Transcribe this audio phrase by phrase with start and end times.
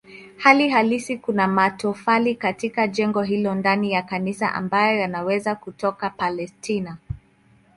[0.37, 6.97] Hali halisi kuna matofali katika jengo hilo ndani ya kanisa ambayo yanaweza kutoka Palestina.